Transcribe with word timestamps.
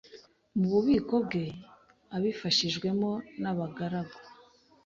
mu 0.57 0.65
bubiko 0.73 1.13
bwe 1.25 1.45
abifashijwemo 2.15 3.11
nabagaragu 3.41 4.19